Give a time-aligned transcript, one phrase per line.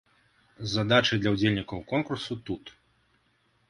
[0.71, 2.77] Задачы для ўдзельнікаў конкурсу тут.